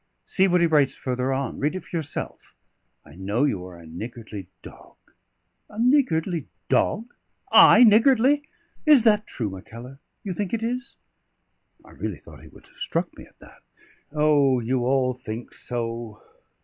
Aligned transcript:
See 0.25 0.47
what 0.47 0.61
he 0.61 0.65
writes 0.65 0.95
further 0.95 1.31
on; 1.31 1.59
read 1.59 1.75
it 1.75 1.85
for 1.85 1.95
yourself: 1.95 2.55
'I 3.05 3.15
know 3.17 3.43
you 3.43 3.63
are 3.67 3.77
a 3.77 3.85
niggardly 3.85 4.47
dog.' 4.63 4.97
A 5.69 5.77
niggardly 5.77 6.47
dog! 6.69 7.13
I 7.51 7.83
niggardly? 7.83 8.41
Is 8.87 9.03
that 9.03 9.27
true, 9.27 9.51
Mackellar? 9.51 9.99
You 10.23 10.33
think 10.33 10.55
it 10.55 10.63
is?" 10.63 10.95
I 11.85 11.91
really 11.91 12.17
thought 12.17 12.41
he 12.41 12.47
would 12.47 12.65
have 12.65 12.77
struck 12.77 13.15
me 13.15 13.27
at 13.27 13.37
that. 13.41 13.61
"O, 14.11 14.59
you 14.59 14.85
all 14.85 15.13
think 15.13 15.53
so! 15.53 16.19